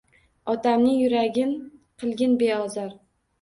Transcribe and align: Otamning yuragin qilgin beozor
Otamning 0.53 0.95
yuragin 1.01 1.51
qilgin 2.05 2.35
beozor 2.41 2.91